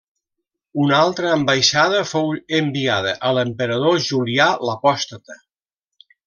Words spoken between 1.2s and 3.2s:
ambaixada fou enviada